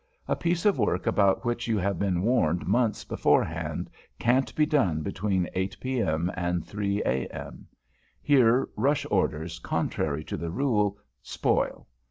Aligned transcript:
A 0.27 0.35
piece 0.35 0.65
of 0.65 0.79
work 0.79 1.05
about 1.05 1.45
which 1.45 1.67
you 1.67 1.77
have 1.77 1.99
been 1.99 2.23
warned 2.23 2.65
months 2.65 3.03
beforehand, 3.03 3.87
can't 4.17 4.55
be 4.55 4.65
done 4.65 5.03
between 5.03 5.47
8 5.53 5.77
p.m. 5.79 6.31
and 6.35 6.65
3 6.65 7.03
a.m. 7.03 7.67
Here 8.19 8.67
"rush 8.75 9.05
orders," 9.11 9.59
contrary 9.59 10.23
to 10.23 10.37
the 10.37 10.49
rule, 10.49 10.97
spoil. 11.21 11.85